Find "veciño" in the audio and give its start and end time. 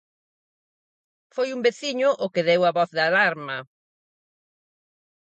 1.67-2.09